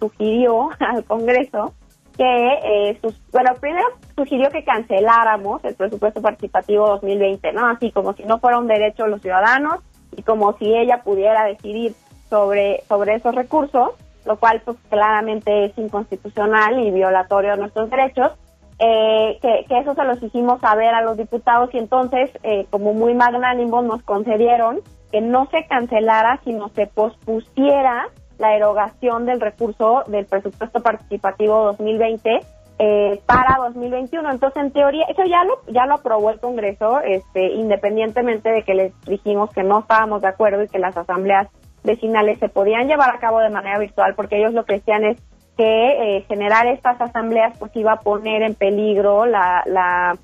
sugirió 0.00 0.70
al 0.80 1.04
Congreso 1.04 1.74
que, 2.16 2.90
eh, 2.92 2.98
bueno, 3.32 3.54
primero 3.60 3.86
sugirió 4.16 4.50
que 4.50 4.64
canceláramos 4.64 5.64
el 5.64 5.74
presupuesto 5.74 6.22
participativo 6.22 6.88
2020, 6.88 7.52
¿no? 7.52 7.66
Así 7.66 7.90
como 7.90 8.14
si 8.14 8.24
no 8.24 8.38
fuera 8.38 8.58
un 8.58 8.66
derecho 8.66 9.04
de 9.04 9.10
los 9.10 9.22
ciudadanos 9.22 9.80
y 10.16 10.22
como 10.22 10.56
si 10.58 10.74
ella 10.74 11.02
pudiera 11.02 11.44
decidir 11.44 11.94
sobre, 12.30 12.82
sobre 12.88 13.16
esos 13.16 13.34
recursos, 13.34 13.90
lo 14.24 14.36
cual 14.36 14.62
pues 14.64 14.76
claramente 14.88 15.66
es 15.66 15.78
inconstitucional 15.78 16.78
y 16.78 16.90
violatorio 16.90 17.52
de 17.52 17.56
nuestros 17.58 17.90
derechos. 17.90 18.32
eh, 18.78 19.38
que, 19.40 19.78
eso 19.78 19.94
se 19.94 20.04
los 20.04 20.22
hicimos 20.22 20.60
saber 20.60 20.94
a 20.94 21.02
los 21.02 21.16
diputados 21.16 21.70
y 21.72 21.78
entonces, 21.78 22.30
eh, 22.42 22.66
como 22.70 22.92
muy 22.92 23.14
magnánimos, 23.14 23.84
nos 23.84 24.02
concedieron 24.02 24.80
que 25.12 25.20
no 25.20 25.46
se 25.50 25.64
cancelara, 25.68 26.40
sino 26.44 26.70
se 26.70 26.88
pospusiera 26.88 28.08
la 28.38 28.56
erogación 28.56 29.26
del 29.26 29.40
recurso 29.40 30.02
del 30.08 30.26
presupuesto 30.26 30.82
participativo 30.82 31.64
2020 31.66 32.40
eh, 32.80 33.20
para 33.24 33.56
2021. 33.68 34.28
Entonces, 34.28 34.60
en 34.60 34.72
teoría, 34.72 35.04
eso 35.04 35.22
ya 35.24 35.44
lo 35.44 35.60
ya 35.68 35.86
lo 35.86 35.94
aprobó 35.94 36.30
el 36.30 36.40
Congreso, 36.40 36.98
este, 37.00 37.52
independientemente 37.52 38.50
de 38.50 38.64
que 38.64 38.74
les 38.74 39.00
dijimos 39.02 39.50
que 39.50 39.62
no 39.62 39.80
estábamos 39.80 40.22
de 40.22 40.28
acuerdo 40.28 40.64
y 40.64 40.68
que 40.68 40.80
las 40.80 40.96
asambleas 40.96 41.48
vecinales 41.84 42.38
se 42.38 42.48
podían 42.48 42.88
llevar 42.88 43.14
a 43.14 43.20
cabo 43.20 43.38
de 43.38 43.50
manera 43.50 43.78
virtual, 43.78 44.14
porque 44.14 44.38
ellos 44.38 44.52
lo 44.52 44.64
que 44.64 44.74
decían 44.74 45.04
es 45.04 45.18
que 45.56 46.16
eh, 46.16 46.24
generar 46.26 46.66
estas 46.66 47.00
asambleas 47.00 47.56
pues 47.58 47.70
iba 47.76 47.92
a 47.92 48.00
poner 48.00 48.42
en 48.42 48.54
peligro 48.54 49.24
la, 49.26 49.62
la 49.66 50.16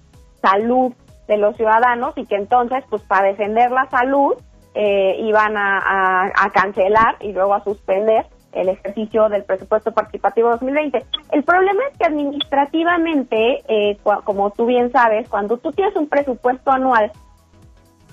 salud 0.43 0.93
de 1.29 1.37
los 1.37 1.57
ciudadanos 1.57 2.15
y 2.17 2.27
que 2.27 2.35
entonces 2.35 2.83
pues 2.91 3.03
para 3.03 3.29
defender 3.29 3.71
la 3.71 3.89
salud 3.89 4.35
eh, 4.75 5.17
iban 5.21 5.57
a, 5.57 6.51
cancelar 6.53 7.17
y 7.21 7.33
luego 7.33 7.55
a 7.55 7.65
suspender 7.65 8.27
el 8.53 8.69
ejercicio 8.69 9.29
del 9.29 9.45
presupuesto 9.45 9.93
participativo 9.93 10.51
2020. 10.51 11.05
El 11.33 11.43
problema 11.45 11.81
es 11.91 11.99
que 11.99 12.05
administrativamente, 12.05 13.63
eh, 13.69 13.99
como 14.25 14.51
tú 14.51 14.67
bien 14.67 14.91
sabes, 14.93 15.29
cuando 15.29 15.57
tú 15.59 15.73
tienes 15.73 15.95
un 15.97 16.09
presupuesto 16.09 16.71
anual 16.71 17.11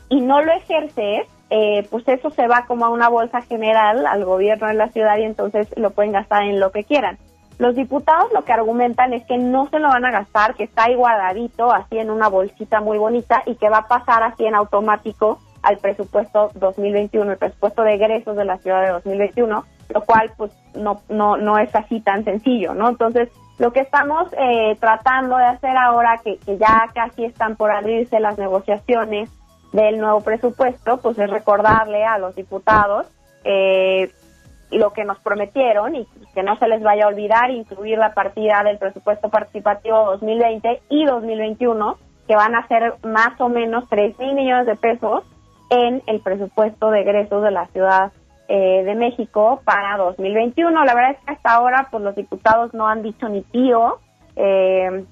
y 0.09 0.21
no 0.21 0.41
lo 0.41 0.51
ejerces, 0.51 1.27
eh, 1.49 1.87
pues 1.89 2.07
eso 2.07 2.29
se 2.29 2.47
va 2.47 2.65
como 2.67 2.85
a 2.85 2.89
una 2.89 3.09
bolsa 3.09 3.41
general 3.41 4.05
al 4.05 4.25
gobierno 4.25 4.67
de 4.67 4.73
la 4.73 4.89
ciudad 4.89 5.17
y 5.17 5.23
entonces 5.23 5.67
lo 5.77 5.91
pueden 5.91 6.11
gastar 6.11 6.43
en 6.43 6.59
lo 6.59 6.71
que 6.71 6.83
quieran. 6.83 7.17
Los 7.57 7.75
diputados 7.75 8.31
lo 8.33 8.43
que 8.43 8.53
argumentan 8.53 9.13
es 9.13 9.25
que 9.25 9.37
no 9.37 9.67
se 9.69 9.79
lo 9.79 9.87
van 9.87 10.05
a 10.05 10.11
gastar, 10.11 10.55
que 10.55 10.65
está 10.65 10.83
ahí 10.83 10.95
guardadito, 10.95 11.71
así 11.71 11.97
en 11.97 12.11
una 12.11 12.27
bolsita 12.27 12.81
muy 12.81 12.97
bonita 12.97 13.41
y 13.45 13.55
que 13.55 13.69
va 13.69 13.79
a 13.79 13.87
pasar 13.87 14.23
así 14.23 14.45
en 14.45 14.55
automático 14.55 15.39
al 15.63 15.77
presupuesto 15.77 16.51
2021, 16.55 17.31
el 17.31 17.37
presupuesto 17.37 17.81
de 17.81 17.95
egresos 17.95 18.37
de 18.37 18.45
la 18.45 18.57
ciudad 18.57 18.83
de 18.83 18.91
2021, 18.91 19.65
lo 19.89 20.01
cual 20.01 20.31
pues 20.37 20.51
no, 20.75 21.01
no, 21.09 21.37
no 21.37 21.57
es 21.57 21.73
así 21.73 21.99
tan 22.01 22.23
sencillo, 22.23 22.75
¿no? 22.75 22.89
Entonces, 22.89 23.29
lo 23.57 23.73
que 23.73 23.79
estamos 23.79 24.27
eh, 24.37 24.77
tratando 24.79 25.37
de 25.37 25.45
hacer 25.45 25.75
ahora, 25.75 26.21
que, 26.23 26.37
que 26.37 26.57
ya 26.57 26.89
casi 26.93 27.25
están 27.25 27.55
por 27.55 27.71
abrirse 27.71 28.19
las 28.19 28.37
negociaciones 28.37 29.31
del 29.73 29.99
nuevo 29.99 30.21
presupuesto, 30.21 30.97
pues 30.97 31.17
es 31.19 31.29
recordarle 31.29 32.05
a 32.05 32.17
los 32.17 32.35
diputados 32.35 33.07
eh, 33.43 34.11
lo 34.71 34.91
que 34.91 35.05
nos 35.05 35.17
prometieron 35.19 35.95
y 35.95 36.07
que 36.33 36.43
no 36.43 36.57
se 36.57 36.67
les 36.67 36.81
vaya 36.83 37.05
a 37.05 37.07
olvidar 37.07 37.51
incluir 37.51 37.97
la 37.97 38.13
partida 38.13 38.63
del 38.63 38.77
presupuesto 38.77 39.29
participativo 39.29 40.05
2020 40.11 40.81
y 40.89 41.05
2021, 41.05 41.97
que 42.27 42.35
van 42.35 42.55
a 42.55 42.67
ser 42.67 42.95
más 43.03 43.39
o 43.39 43.49
menos 43.49 43.85
3 43.89 44.19
mil 44.19 44.35
millones 44.35 44.65
de 44.65 44.75
pesos 44.75 45.23
en 45.69 46.01
el 46.07 46.19
presupuesto 46.21 46.91
de 46.91 47.01
egresos 47.01 47.43
de 47.43 47.51
la 47.51 47.67
Ciudad 47.67 48.11
eh, 48.49 48.83
de 48.83 48.95
México 48.95 49.61
para 49.63 49.97
2021. 49.97 50.83
La 50.83 50.93
verdad 50.93 51.11
es 51.11 51.17
que 51.25 51.31
hasta 51.33 51.53
ahora 51.53 51.87
pues 51.89 52.03
los 52.03 52.15
diputados 52.15 52.73
no 52.73 52.87
han 52.87 53.03
dicho 53.03 53.29
ni 53.29 53.41
tío. 53.43 53.99
Eh, 54.35 55.05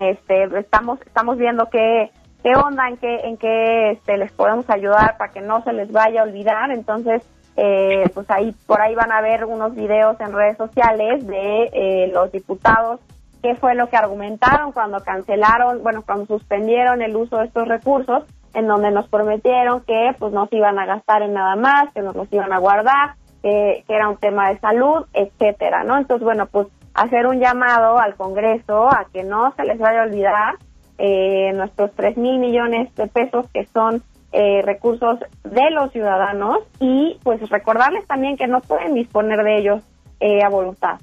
este, 0.00 0.58
estamos, 0.58 1.00
estamos 1.02 1.38
viendo 1.38 1.68
que 1.70 2.10
qué 2.44 2.52
onda, 2.54 2.88
en 2.88 2.98
qué, 2.98 3.20
en 3.24 3.36
qué 3.38 3.92
este, 3.92 4.18
les 4.18 4.30
podemos 4.30 4.68
ayudar 4.68 5.16
para 5.16 5.32
que 5.32 5.40
no 5.40 5.62
se 5.64 5.72
les 5.72 5.90
vaya 5.90 6.20
a 6.20 6.24
olvidar. 6.24 6.70
Entonces, 6.70 7.26
eh, 7.56 8.04
pues 8.12 8.30
ahí 8.30 8.54
por 8.66 8.80
ahí 8.82 8.94
van 8.94 9.10
a 9.10 9.22
ver 9.22 9.46
unos 9.46 9.74
videos 9.74 10.20
en 10.20 10.32
redes 10.32 10.58
sociales 10.58 11.26
de 11.26 11.70
eh, 11.72 12.10
los 12.12 12.30
diputados 12.30 13.00
qué 13.42 13.54
fue 13.56 13.74
lo 13.74 13.88
que 13.88 13.96
argumentaron 13.98 14.72
cuando 14.72 15.00
cancelaron, 15.00 15.82
bueno, 15.82 16.02
cuando 16.04 16.24
suspendieron 16.24 17.02
el 17.02 17.14
uso 17.14 17.36
de 17.36 17.44
estos 17.44 17.68
recursos, 17.68 18.24
en 18.54 18.66
donde 18.66 18.90
nos 18.90 19.06
prometieron 19.08 19.82
que 19.82 20.16
pues 20.18 20.32
no 20.32 20.46
se 20.46 20.56
iban 20.56 20.78
a 20.78 20.86
gastar 20.86 21.20
en 21.20 21.34
nada 21.34 21.54
más, 21.54 21.92
que 21.92 22.00
nos 22.00 22.16
los 22.16 22.32
iban 22.32 22.54
a 22.54 22.58
guardar, 22.58 23.16
que, 23.42 23.84
que 23.86 23.94
era 23.94 24.08
un 24.08 24.16
tema 24.16 24.48
de 24.48 24.58
salud, 24.60 25.04
etcétera, 25.12 25.84
¿no? 25.84 25.98
Entonces, 25.98 26.24
bueno, 26.24 26.46
pues 26.46 26.68
hacer 26.94 27.26
un 27.26 27.38
llamado 27.38 27.98
al 27.98 28.14
Congreso 28.14 28.88
a 28.88 29.04
que 29.12 29.24
no 29.24 29.52
se 29.56 29.64
les 29.64 29.78
vaya 29.78 30.00
a 30.00 30.04
olvidar 30.04 30.54
eh, 30.98 31.52
nuestros 31.54 31.92
3 31.94 32.16
mil 32.16 32.38
millones 32.38 32.94
de 32.94 33.06
pesos 33.06 33.46
que 33.52 33.66
son 33.66 34.02
eh, 34.32 34.62
recursos 34.62 35.20
de 35.44 35.70
los 35.70 35.92
ciudadanos 35.92 36.58
y 36.80 37.18
pues 37.22 37.48
recordarles 37.50 38.06
también 38.06 38.36
que 38.36 38.46
no 38.46 38.60
pueden 38.60 38.94
disponer 38.94 39.42
de 39.44 39.58
ellos 39.58 39.82
eh, 40.20 40.42
a 40.42 40.48
voluntad. 40.48 40.98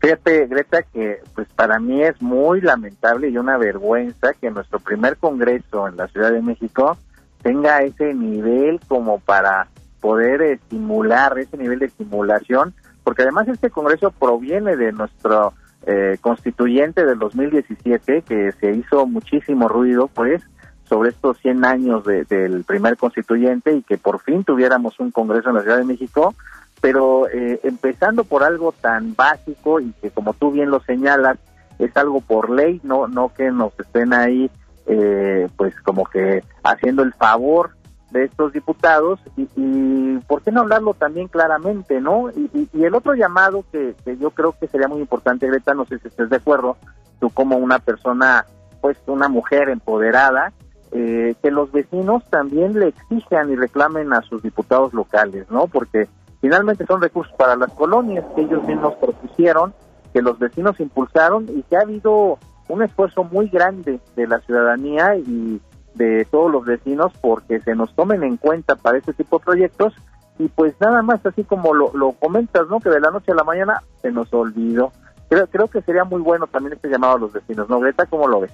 Fíjate, 0.00 0.46
Greta, 0.46 0.82
que 0.82 1.20
pues 1.34 1.48
para 1.54 1.78
mí 1.78 2.02
es 2.02 2.20
muy 2.20 2.60
lamentable 2.60 3.28
y 3.28 3.38
una 3.38 3.56
vergüenza 3.56 4.34
que 4.38 4.50
nuestro 4.50 4.78
primer 4.78 5.16
congreso 5.16 5.88
en 5.88 5.96
la 5.96 6.08
Ciudad 6.08 6.30
de 6.30 6.42
México 6.42 6.96
tenga 7.42 7.82
ese 7.82 8.12
nivel 8.14 8.80
como 8.86 9.18
para 9.18 9.68
poder 10.00 10.42
estimular, 10.42 11.38
ese 11.38 11.56
nivel 11.56 11.78
de 11.78 11.86
estimulación, 11.86 12.74
porque 13.02 13.22
además 13.22 13.48
este 13.48 13.70
congreso 13.70 14.10
proviene 14.10 14.76
de 14.76 14.92
nuestro 14.92 15.54
eh, 15.86 16.18
constituyente 16.20 17.04
del 17.04 17.18
2017 17.18 18.22
que 18.22 18.52
se 18.52 18.72
hizo 18.72 19.06
muchísimo 19.06 19.68
ruido 19.68 20.08
pues 20.08 20.42
sobre 20.88 21.10
estos 21.10 21.38
100 21.38 21.64
años 21.64 22.04
del 22.04 22.64
primer 22.64 22.96
constituyente 22.96 23.74
y 23.74 23.82
que 23.82 23.98
por 23.98 24.20
fin 24.20 24.44
tuviéramos 24.44 24.98
un 25.00 25.10
congreso 25.10 25.48
en 25.48 25.56
la 25.56 25.62
Ciudad 25.62 25.78
de 25.78 25.84
México, 25.84 26.34
pero 26.80 27.28
eh, 27.28 27.60
empezando 27.64 28.24
por 28.24 28.44
algo 28.44 28.72
tan 28.72 29.14
básico 29.14 29.80
y 29.80 29.92
que 30.00 30.10
como 30.10 30.34
tú 30.34 30.50
bien 30.50 30.70
lo 30.70 30.80
señalas 30.80 31.38
es 31.78 31.96
algo 31.96 32.20
por 32.20 32.50
ley, 32.50 32.80
no 32.84 33.08
no 33.08 33.32
que 33.34 33.50
nos 33.50 33.72
estén 33.78 34.12
ahí 34.12 34.50
eh, 34.86 35.48
pues 35.56 35.74
como 35.80 36.04
que 36.04 36.44
haciendo 36.62 37.02
el 37.02 37.14
favor 37.14 37.70
de 38.14 38.24
estos 38.24 38.52
diputados 38.52 39.18
y, 39.36 40.18
por 40.28 40.40
qué 40.42 40.52
no 40.52 40.60
hablarlo 40.60 40.94
también 40.94 41.26
claramente, 41.26 42.00
¿no? 42.00 42.30
Y, 42.30 42.82
el 42.82 42.94
otro 42.94 43.14
llamado 43.14 43.64
que, 43.72 43.94
yo 44.20 44.30
creo 44.30 44.54
que 44.58 44.68
sería 44.68 44.86
muy 44.86 45.00
importante, 45.00 45.48
Greta, 45.48 45.74
no 45.74 45.84
sé 45.84 45.98
si 45.98 46.08
estés 46.08 46.30
de 46.30 46.36
acuerdo, 46.36 46.76
tú 47.20 47.30
como 47.30 47.56
una 47.56 47.80
persona, 47.80 48.46
pues 48.80 48.96
una 49.06 49.28
mujer 49.28 49.68
empoderada, 49.68 50.52
eh, 50.92 51.34
que 51.42 51.50
los 51.50 51.72
vecinos 51.72 52.22
también 52.30 52.78
le 52.78 52.88
exijan 52.88 53.50
y 53.50 53.56
reclamen 53.56 54.12
a 54.12 54.22
sus 54.22 54.42
diputados 54.42 54.94
locales, 54.94 55.50
¿no? 55.50 55.66
Porque 55.66 56.08
finalmente 56.40 56.86
son 56.86 57.02
recursos 57.02 57.34
para 57.36 57.56
las 57.56 57.72
colonias 57.72 58.24
que 58.36 58.42
ellos 58.42 58.62
mismos 58.62 58.94
propusieron, 58.94 59.74
que 60.12 60.22
los 60.22 60.38
vecinos 60.38 60.78
impulsaron 60.78 61.48
y 61.48 61.64
que 61.64 61.76
ha 61.76 61.80
habido 61.80 62.38
un 62.68 62.82
esfuerzo 62.82 63.24
muy 63.24 63.48
grande 63.48 63.98
de 64.14 64.26
la 64.28 64.38
ciudadanía 64.38 65.16
y 65.16 65.60
de 65.94 66.26
todos 66.30 66.50
los 66.50 66.64
vecinos 66.64 67.12
porque 67.20 67.60
se 67.60 67.74
nos 67.74 67.94
tomen 67.94 68.22
en 68.22 68.36
cuenta 68.36 68.76
para 68.76 68.98
este 68.98 69.12
tipo 69.12 69.38
de 69.38 69.44
proyectos 69.44 69.94
y 70.38 70.48
pues 70.48 70.74
nada 70.80 71.02
más 71.02 71.24
así 71.24 71.44
como 71.44 71.74
lo, 71.74 71.92
lo 71.94 72.12
comentas, 72.12 72.66
¿no? 72.68 72.80
Que 72.80 72.90
de 72.90 73.00
la 73.00 73.10
noche 73.10 73.32
a 73.32 73.36
la 73.36 73.44
mañana 73.44 73.82
se 74.02 74.10
nos 74.10 74.32
olvidó. 74.34 74.92
Creo, 75.28 75.46
creo 75.46 75.68
que 75.68 75.80
sería 75.82 76.04
muy 76.04 76.20
bueno 76.20 76.46
también 76.46 76.74
este 76.74 76.88
llamado 76.88 77.14
a 77.14 77.18
los 77.18 77.32
vecinos, 77.32 77.68
¿no? 77.68 77.80
Greta, 77.80 78.06
¿cómo 78.06 78.26
lo 78.26 78.40
ves? 78.40 78.52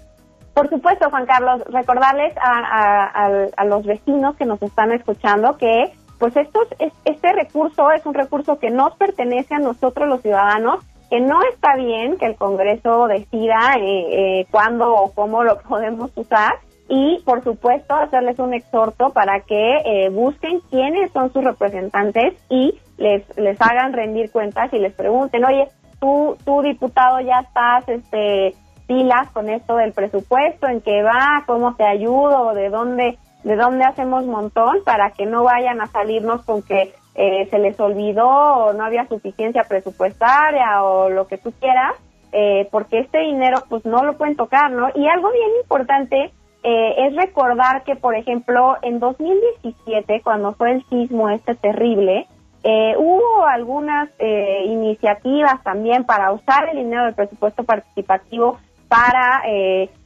Por 0.54 0.68
supuesto, 0.68 1.08
Juan 1.08 1.26
Carlos, 1.26 1.62
recordarles 1.70 2.34
a, 2.36 3.48
a, 3.56 3.64
los 3.64 3.86
vecinos 3.86 4.36
que 4.36 4.44
nos 4.44 4.60
están 4.62 4.92
escuchando 4.92 5.56
que 5.56 5.92
pues 6.18 6.36
estos, 6.36 6.68
este 7.04 7.32
recurso 7.32 7.90
es 7.92 8.04
un 8.04 8.12
recurso 8.12 8.58
que 8.58 8.70
nos 8.70 8.94
pertenece 8.96 9.54
a 9.54 9.58
nosotros 9.58 10.06
los 10.06 10.20
ciudadanos, 10.20 10.84
que 11.08 11.20
no 11.20 11.40
está 11.50 11.76
bien 11.76 12.18
que 12.18 12.26
el 12.26 12.36
Congreso 12.36 13.06
decida 13.06 13.76
eh, 13.78 14.40
eh, 14.40 14.46
cuándo 14.50 14.92
o 14.92 15.12
cómo 15.12 15.44
lo 15.44 15.58
podemos 15.68 16.10
usar 16.14 16.52
y 16.92 17.22
por 17.24 17.44
supuesto 17.44 17.94
hacerles 17.94 18.40
un 18.40 18.52
exhorto 18.52 19.10
para 19.10 19.40
que 19.42 19.76
eh, 19.84 20.08
busquen 20.10 20.60
quiénes 20.70 21.12
son 21.12 21.32
sus 21.32 21.44
representantes 21.44 22.34
y 22.48 22.80
les, 22.98 23.22
les 23.38 23.56
hagan 23.62 23.92
rendir 23.92 24.32
cuentas 24.32 24.72
y 24.72 24.78
les 24.80 24.92
pregunten, 24.92 25.44
oye, 25.44 25.68
tú, 26.00 26.36
tú 26.44 26.62
diputado 26.62 27.20
ya 27.20 27.38
estás 27.46 27.88
este, 27.88 28.56
pilas 28.88 29.30
con 29.30 29.48
esto 29.48 29.76
del 29.76 29.92
presupuesto, 29.92 30.66
en 30.66 30.80
qué 30.80 31.04
va, 31.04 31.44
cómo 31.46 31.76
te 31.76 31.84
ayudo, 31.84 32.54
de 32.54 32.70
dónde, 32.70 33.18
de 33.44 33.54
dónde 33.54 33.84
hacemos 33.84 34.26
montón 34.26 34.78
para 34.84 35.12
que 35.12 35.26
no 35.26 35.44
vayan 35.44 35.80
a 35.80 35.86
salirnos 35.86 36.42
con 36.42 36.60
que 36.62 36.92
eh, 37.14 37.46
se 37.50 37.58
les 37.60 37.78
olvidó 37.78 38.28
o 38.28 38.72
no 38.72 38.82
había 38.84 39.06
suficiencia 39.06 39.62
presupuestaria 39.62 40.82
o 40.82 41.08
lo 41.08 41.28
que 41.28 41.38
tú 41.38 41.52
quieras, 41.60 41.94
eh, 42.32 42.68
porque 42.72 42.98
este 42.98 43.18
dinero 43.20 43.62
pues 43.68 43.84
no 43.84 44.02
lo 44.02 44.14
pueden 44.14 44.34
tocar, 44.34 44.72
¿no? 44.72 44.88
Y 44.96 45.06
algo 45.06 45.30
bien 45.30 45.50
importante 45.62 46.32
eh, 46.62 47.06
es 47.06 47.16
recordar 47.16 47.84
que, 47.84 47.96
por 47.96 48.14
ejemplo, 48.14 48.76
en 48.82 49.00
2017, 49.00 50.20
cuando 50.22 50.52
fue 50.52 50.72
el 50.72 50.84
sismo 50.88 51.30
este 51.30 51.54
terrible, 51.54 52.26
eh, 52.62 52.94
hubo 52.98 53.46
algunas 53.46 54.10
eh, 54.18 54.64
iniciativas 54.66 55.62
también 55.62 56.04
para 56.04 56.32
usar 56.32 56.68
el 56.68 56.76
dinero 56.76 57.04
del 57.04 57.14
presupuesto 57.14 57.64
participativo 57.64 58.58
para 58.88 59.42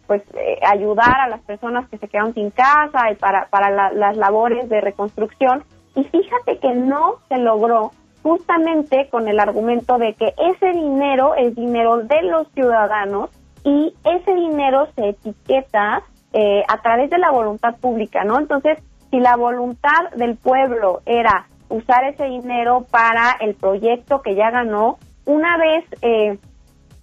pues 0.07 0.23
ayudar 0.67 1.19
a 1.19 1.29
las 1.29 1.41
personas 1.41 1.89
que 1.89 1.97
se 1.97 2.07
quedaron 2.09 2.35
sin 2.35 2.51
casa 2.51 3.11
y 3.11 3.15
para, 3.15 3.47
para 3.47 3.91
las 3.93 4.17
labores 4.19 4.69
de 4.69 4.83
reconstrucción. 4.83 5.65
Y 5.97 6.05
fíjate 6.05 6.59
que 6.59 6.75
no 6.75 7.15
se 7.29 7.39
logró 7.39 7.93
justamente 8.23 9.09
con 9.11 9.27
el 9.29 9.41
argumento 9.41 9.97
de 9.97 10.13
que 10.13 10.35
ese 10.37 10.73
dinero 10.73 11.35
es 11.35 11.57
dinero 11.57 11.99
de 11.99 12.23
los 12.23 12.47
ciudadanos 12.53 13.31
y 13.65 13.95
ese 14.05 14.35
dinero 14.35 14.89
se 14.95 15.09
etiqueta 15.09 16.03
eh, 16.37 16.65
a 16.67 16.83
través 16.83 17.11
de 17.11 17.19
la 17.19 17.31
voluntad 17.31 17.77
pública, 17.77 18.25
¿no? 18.25 18.39
Entonces, 18.41 18.79
si 19.11 19.21
la 19.21 19.37
voluntad 19.37 20.11
del 20.17 20.37
pueblo 20.37 21.01
era 21.07 21.47
usar 21.69 22.03
ese 22.05 22.25
dinero 22.25 22.87
para 22.91 23.37
el 23.41 23.55
proyecto 23.55 24.21
que 24.21 24.35
ya 24.35 24.51
ganó, 24.51 24.99
una 25.27 25.57
vez 25.57 25.85
eh, 26.03 26.39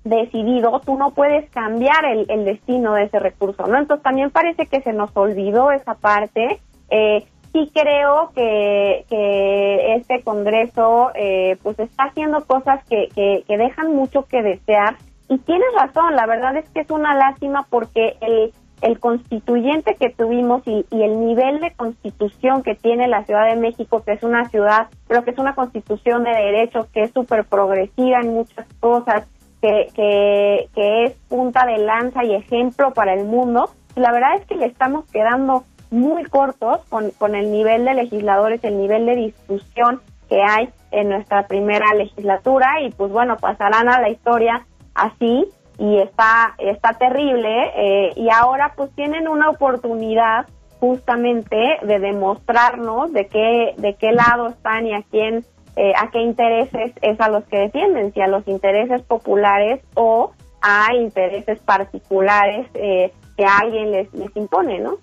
decidido, 0.03 0.81
tú 0.85 0.97
no 0.97 1.11
puedes 1.11 1.49
cambiar 1.51 2.03
el, 2.03 2.25
el, 2.29 2.43
destino 2.43 2.93
de 2.93 3.03
ese 3.03 3.19
recurso, 3.19 3.65
¿no? 3.67 3.77
Entonces 3.77 4.03
también 4.03 4.31
parece 4.31 4.65
que 4.65 4.81
se 4.81 4.91
nos 4.91 5.15
olvidó 5.15 5.71
esa 5.71 5.95
parte. 5.95 6.59
Eh, 6.89 7.25
sí 7.53 7.71
creo 7.73 8.31
que, 8.35 9.05
que 9.09 9.95
este 9.95 10.23
Congreso 10.23 11.11
eh, 11.15 11.57
pues 11.63 11.79
está 11.79 12.03
haciendo 12.05 12.45
cosas 12.45 12.83
que, 12.89 13.07
que, 13.15 13.45
que 13.47 13.57
dejan 13.57 13.95
mucho 13.95 14.25
que 14.25 14.41
desear 14.41 14.97
y 15.31 15.37
tienes 15.37 15.69
razón, 15.79 16.17
la 16.17 16.25
verdad 16.25 16.57
es 16.57 16.67
que 16.71 16.81
es 16.81 16.91
una 16.91 17.15
lástima 17.15 17.65
porque 17.69 18.17
el, 18.19 18.53
el 18.81 18.99
constituyente 18.99 19.95
que 19.95 20.09
tuvimos 20.09 20.63
y, 20.65 20.85
y, 20.89 21.03
el 21.03 21.19
nivel 21.25 21.59
de 21.59 21.71
constitución 21.71 22.63
que 22.63 22.75
tiene 22.75 23.07
la 23.07 23.23
Ciudad 23.25 23.47
de 23.47 23.55
México, 23.55 24.03
que 24.03 24.13
es 24.13 24.23
una 24.23 24.49
ciudad, 24.49 24.87
pero 25.07 25.23
que 25.23 25.31
es 25.31 25.37
una 25.37 25.55
constitución 25.55 26.23
de 26.23 26.31
derechos, 26.31 26.87
que 26.87 27.03
es 27.03 27.11
súper 27.11 27.45
progresiva 27.45 28.19
en 28.21 28.33
muchas 28.33 28.65
cosas, 28.79 29.27
que, 29.61 29.87
que, 29.93 30.69
que 30.73 31.05
es 31.05 31.13
punta 31.29 31.65
de 31.65 31.77
lanza 31.77 32.23
y 32.23 32.33
ejemplo 32.33 32.91
para 32.93 33.13
el 33.13 33.25
mundo, 33.25 33.69
la 33.95 34.11
verdad 34.11 34.35
es 34.35 34.45
que 34.45 34.55
le 34.55 34.65
estamos 34.65 35.05
quedando 35.11 35.63
muy 35.91 36.23
cortos 36.23 36.81
con, 36.89 37.11
con 37.11 37.35
el 37.35 37.51
nivel 37.51 37.85
de 37.85 37.93
legisladores, 37.93 38.63
el 38.63 38.77
nivel 38.79 39.05
de 39.05 39.15
discusión 39.15 40.01
que 40.29 40.41
hay 40.41 40.69
en 40.91 41.09
nuestra 41.09 41.47
primera 41.47 41.93
legislatura 41.93 42.81
y 42.81 42.91
pues 42.91 43.11
bueno, 43.11 43.37
pasarán 43.37 43.89
a 43.89 43.99
la 43.99 44.09
historia 44.09 44.65
así 44.95 45.47
y 45.81 45.97
está, 45.97 46.53
está 46.59 46.93
terrible 46.93 47.49
eh, 47.75 48.13
y 48.15 48.29
ahora 48.29 48.73
pues 48.75 48.91
tienen 48.93 49.27
una 49.27 49.49
oportunidad 49.49 50.45
justamente 50.79 51.57
de 51.81 51.97
demostrarnos 51.97 53.11
de 53.11 53.25
qué, 53.25 53.73
de 53.77 53.95
qué 53.95 54.11
lado 54.11 54.49
están 54.49 54.85
y 54.85 54.93
a 54.93 55.01
quién, 55.09 55.43
eh, 55.75 55.93
a 55.97 56.11
qué 56.11 56.19
intereses 56.19 56.93
es 57.01 57.19
a 57.19 57.29
los 57.29 57.43
que 57.45 57.57
defienden, 57.57 58.13
si 58.13 58.21
a 58.21 58.27
los 58.27 58.47
intereses 58.47 59.01
populares 59.01 59.81
o 59.95 60.33
a 60.61 60.93
intereses 60.93 61.57
particulares 61.61 62.67
eh, 62.75 63.11
que 63.35 63.45
alguien 63.45 63.91
les, 63.91 64.13
les 64.13 64.35
impone, 64.35 64.79
¿no? 64.79 64.97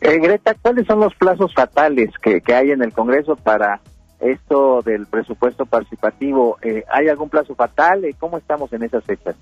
Eh, 0.00 0.18
Greta, 0.18 0.54
¿cuáles 0.62 0.86
son 0.86 1.00
los 1.00 1.14
plazos 1.16 1.52
fatales 1.54 2.10
que, 2.22 2.40
que 2.40 2.54
hay 2.54 2.70
en 2.70 2.82
el 2.82 2.92
Congreso 2.92 3.34
para 3.34 3.80
esto 4.20 4.80
del 4.82 5.06
presupuesto 5.06 5.66
participativo? 5.66 6.56
Eh, 6.62 6.84
¿Hay 6.88 7.08
algún 7.08 7.28
plazo 7.28 7.56
fatal? 7.56 8.04
¿Cómo 8.20 8.38
estamos 8.38 8.72
en 8.72 8.84
esas 8.84 9.02
fechas? 9.02 9.34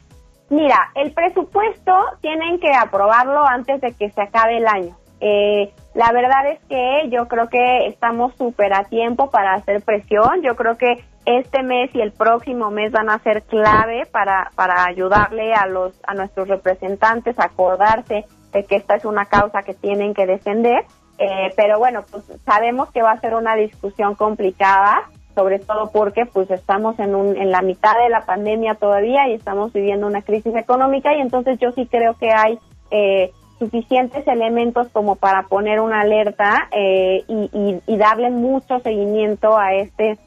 Mira, 0.50 0.90
el 0.97 1.12
presupuesto 1.12 1.92
tienen 2.21 2.59
que 2.59 2.73
aprobarlo 2.75 3.47
antes 3.47 3.80
de 3.80 3.92
que 3.92 4.11
se 4.11 4.21
acabe 4.21 4.59
el 4.59 4.66
año. 4.66 4.97
Eh, 5.21 5.73
la 5.95 6.11
verdad 6.12 6.50
es 6.50 6.59
que 6.69 7.09
yo 7.11 7.28
creo 7.28 7.49
que 7.49 7.87
estamos 7.87 8.35
súper 8.37 8.75
a 8.75 8.85
tiempo 8.85 9.30
para 9.30 9.54
hacer 9.54 9.80
presión. 9.83 10.42
Yo 10.42 10.57
creo 10.57 10.76
que 10.76 11.04
este 11.25 11.62
mes 11.62 11.95
y 11.95 12.00
el 12.00 12.11
próximo 12.11 12.71
mes 12.71 12.90
van 12.90 13.11
a 13.11 13.21
ser 13.21 13.42
clave 13.42 14.07
para, 14.07 14.50
para 14.57 14.85
ayudarle 14.87 15.54
a, 15.54 15.66
los, 15.66 15.92
a 16.04 16.14
nuestros 16.14 16.49
representantes 16.49 17.38
a 17.38 17.45
acordarse 17.45 18.25
de 18.52 18.64
que 18.64 18.75
esta 18.75 18.97
es 18.97 19.04
una 19.04 19.26
causa 19.26 19.62
que 19.62 19.75
tienen 19.75 20.14
que 20.14 20.26
defender. 20.26 20.85
Eh, 21.19 21.52
pero 21.54 21.78
bueno, 21.78 22.02
pues 22.11 22.25
sabemos 22.45 22.90
que 22.90 23.02
va 23.02 23.12
a 23.12 23.21
ser 23.21 23.35
una 23.35 23.54
discusión 23.54 24.16
complicada 24.16 25.02
sobre 25.34 25.58
todo 25.58 25.90
porque 25.92 26.26
pues 26.26 26.50
estamos 26.50 26.99
en, 26.99 27.14
un, 27.14 27.37
en 27.37 27.50
la 27.50 27.62
mitad 27.62 27.94
de 28.02 28.08
la 28.08 28.25
pandemia 28.26 28.75
todavía 28.75 29.28
y 29.28 29.34
estamos 29.34 29.72
viviendo 29.72 30.06
una 30.06 30.22
crisis 30.22 30.54
económica 30.54 31.14
y 31.14 31.20
entonces 31.20 31.58
yo 31.58 31.72
sí 31.72 31.87
creo 31.87 32.14
que 32.14 32.30
hay 32.30 32.58
eh, 32.90 33.32
suficientes 33.58 34.26
elementos 34.26 34.88
como 34.88 35.16
para 35.16 35.44
poner 35.44 35.80
una 35.80 36.00
alerta 36.00 36.68
eh, 36.72 37.22
y, 37.28 37.50
y, 37.52 37.80
y, 37.87 37.96
darle 37.96 38.30
mucho 38.30 38.80
seguimiento 38.80 39.56
a 39.56 39.75
este 39.75 40.19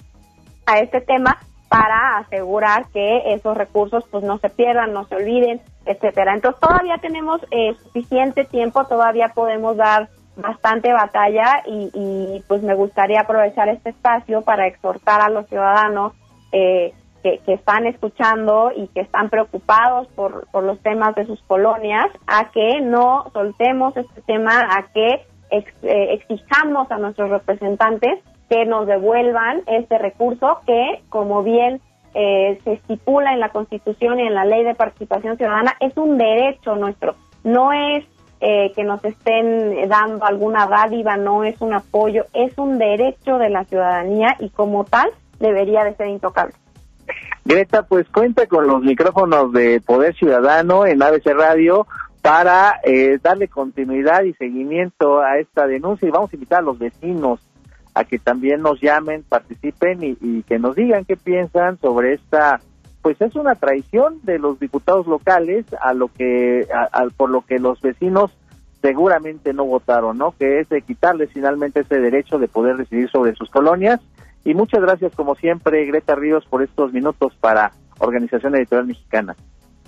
a 0.66 0.80
este 0.80 1.02
tema 1.02 1.38
para 1.68 2.20
asegurar 2.20 2.86
que 2.94 3.34
esos 3.34 3.58
recursos 3.58 4.06
pues 4.12 4.24
no 4.24 4.38
se 4.38 4.50
pierdan, 4.50 4.94
no 4.94 5.06
se 5.06 5.16
olviden, 5.16 5.60
etcétera. 5.86 6.36
Entonces 6.36 6.62
todavía 6.62 7.00
tenemos 7.02 7.42
eh, 7.50 7.74
suficiente 7.82 8.46
tiempo, 8.46 8.86
todavía 8.86 9.32
podemos 9.34 9.76
dar 9.76 10.10
bastante 10.36 10.92
batalla 10.92 11.64
y, 11.66 11.92
y, 11.94 12.44
pues 12.48 12.64
me 12.64 12.74
gustaría 12.74 13.22
aprovechar 13.22 13.70
este 13.70 13.92
espacio 13.92 14.42
para 14.42 14.68
exhortar 14.68 15.22
a 15.22 15.30
los 15.30 15.48
ciudadanos 15.48 16.14
eh, 16.52 16.94
que, 17.24 17.40
están 17.48 17.86
escuchando 17.86 18.72
y 18.76 18.88
que 18.88 19.02
están 19.02 19.30
preocupados 19.30 20.08
por, 20.10 20.48
por 20.52 20.64
los 20.64 20.80
temas 20.82 21.16
de 21.16 21.26
sus 21.26 21.42
colonias 21.44 22.08
a 22.28 22.52
que 22.52 22.82
no 22.82 23.26
soltemos 23.32 23.96
este 23.96 24.22
tema, 24.24 24.60
a 24.60 24.88
que 24.94 25.26
ex, 25.52 25.72
eh, 25.84 26.14
exijamos 26.14 26.92
a 26.92 26.98
nuestros 26.98 27.30
representantes 27.30 28.20
que 28.50 28.66
nos 28.66 28.88
devuelvan 28.88 29.62
este 29.68 29.98
recurso 29.98 30.60
que, 30.66 31.02
como 31.10 31.44
bien 31.44 31.80
eh, 32.14 32.60
se 32.64 32.74
estipula 32.74 33.34
en 33.34 33.40
la 33.40 33.50
Constitución 33.50 34.20
y 34.20 34.24
en 34.24 34.36
la 34.36 34.46
Ley 34.46 34.64
de 34.64 34.76
Participación 34.76 35.38
Ciudadana, 35.38 35.76
es 35.80 35.96
un 35.98 36.18
derecho 36.18 36.76
nuestro, 36.76 37.16
no 37.44 37.72
es 37.72 38.06
eh, 38.46 38.74
que 38.76 38.84
nos 38.84 39.02
estén 39.06 39.88
dando 39.88 40.26
alguna 40.26 40.68
dádiva, 40.68 41.16
no 41.16 41.46
es 41.46 41.62
un 41.62 41.74
apoyo, 41.74 42.26
es 42.34 42.58
un 42.58 42.78
derecho 42.78 43.38
de 43.38 43.50
la 43.50 43.64
ciudadanía 43.64 44.36
y 44.38 44.50
como 44.50 44.84
tal 44.84 45.10
debería 45.40 45.86
de 45.86 45.96
ser 45.96 46.08
intocable. 46.08 46.54
Greta, 47.46 47.84
pues 47.84 48.06
cuenta 48.10 48.46
con 48.48 48.68
los 48.68 48.82
micrófonos 48.82 49.54
de 49.54 49.80
Poder 49.80 50.14
Ciudadano 50.16 50.86
en 50.86 51.02
ABC 51.02 51.28
Radio 51.28 51.88
para 52.22 52.82
eh, 52.84 53.18
darle 53.24 53.48
continuidad 53.48 54.24
y 54.24 54.34
seguimiento 54.34 55.22
a 55.22 55.38
esta 55.40 55.66
denuncia 55.66 56.06
y 56.06 56.12
vamos 56.12 56.34
a 56.34 56.36
invitar 56.36 56.60
a 56.60 56.64
los 56.64 56.78
vecinos 56.78 57.40
a 57.94 58.04
que 58.04 58.20
también 58.20 58.62
nos 58.62 58.82
llamen, 58.82 59.24
participen 59.24 60.04
y, 60.04 60.18
y 60.20 60.44
que 60.44 60.60
nos 60.60 60.76
digan 60.76 61.06
qué 61.06 61.16
piensan 61.16 61.80
sobre 61.80 62.16
esta 62.16 62.60
pues 63.04 63.22
es 63.22 63.36
una 63.36 63.54
traición 63.56 64.20
de 64.24 64.40
los 64.40 64.60
diputados 64.60 65.06
locales 65.06 65.66
a 65.82 65.94
lo 65.94 66.08
que 66.08 66.68
a, 66.74 66.86
a, 66.86 67.08
por 67.16 67.30
lo 67.30 67.42
que 67.42 67.60
los 67.60 67.80
vecinos 67.82 68.32
seguramente 68.82 69.54
no 69.54 69.66
votaron, 69.66 70.18
¿no? 70.18 70.32
Que 70.32 70.62
es 70.62 70.70
de 70.70 70.82
quitarles 70.82 71.30
finalmente 71.32 71.82
ese 71.82 72.00
derecho 72.00 72.40
de 72.40 72.48
poder 72.48 72.78
decidir 72.78 73.10
sobre 73.12 73.36
sus 73.36 73.50
colonias. 73.50 74.00
Y 74.46 74.56
muchas 74.56 74.82
gracias, 74.82 75.14
como 75.16 75.36
siempre, 75.36 75.86
Greta 75.86 76.16
Ríos, 76.16 76.46
por 76.46 76.64
estos 76.64 76.92
minutos 76.92 77.34
para 77.40 77.72
Organización 78.00 78.56
Editorial 78.56 78.88
Mexicana. 78.88 79.36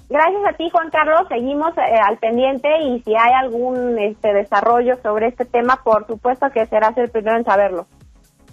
Gracias 0.10 0.42
a 0.48 0.54
ti, 0.54 0.70
Juan 0.70 0.90
Carlos. 0.92 1.28
Seguimos 1.30 1.76
eh, 1.78 1.82
al 2.08 2.18
pendiente 2.18 2.70
y 2.84 3.02
si 3.02 3.16
hay 3.16 3.34
algún 3.34 3.98
este, 3.98 4.34
desarrollo 4.34 4.98
sobre 5.02 5.28
este 5.28 5.46
tema, 5.46 5.82
por 5.84 6.06
supuesto 6.06 6.50
que 6.52 6.66
serás 6.68 6.98
el 6.98 7.10
primero 7.10 7.38
en 7.38 7.44
saberlo. 7.46 7.88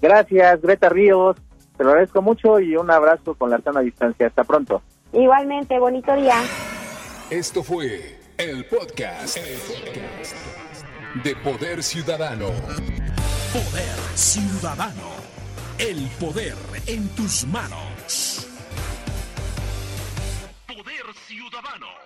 Gracias, 0.01 0.63
Greta 0.63 0.89
Ríos. 0.89 1.37
Te 1.83 1.87
lo 1.87 1.95
agradezco 1.95 2.23
mucho 2.23 2.61
y 2.61 2.77
un 2.77 2.89
abrazo 2.93 3.35
con 3.35 3.51
la 3.51 3.61
sana 3.61 3.81
distancia. 3.81 4.29
Hasta 4.29 4.45
pronto. 4.45 4.83
Igualmente, 5.13 5.81
bonito 5.81 6.15
día. 6.15 6.37
Esto 7.29 7.65
fue 7.65 8.21
el 8.39 8.65
podcast, 8.67 9.37
el 9.37 9.59
podcast 9.59 10.37
de 11.25 11.35
Poder 11.35 11.83
Ciudadano. 11.83 12.47
Poder 13.53 13.99
Ciudadano. 14.15 15.11
El 15.77 16.09
poder 16.21 16.55
en 16.87 17.09
tus 17.17 17.45
manos. 17.49 18.47
Poder 20.69 21.13
Ciudadano. 21.27 22.02